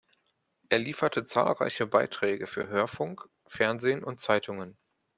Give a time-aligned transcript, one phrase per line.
[0.69, 4.75] Er lieferte zahlreiche Beiträge für Hörfunk, Fernsehen und Zeitungen.